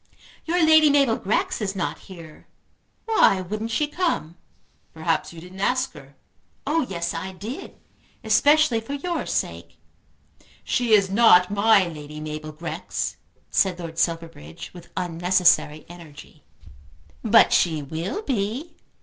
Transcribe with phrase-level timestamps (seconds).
[0.45, 2.47] Your Lady Mabel Grex is not here.
[3.05, 4.35] Why wouldn't she come?"
[4.95, 6.15] "Perhaps you didn't ask her."
[6.65, 7.75] "Oh yes I did;
[8.23, 9.77] especially for your sake."
[10.63, 13.17] "She is not my Lady Mabel Grex,"
[13.51, 16.45] said Lord Silverbridge with unnecessary energy.
[17.23, 18.73] "But she will be."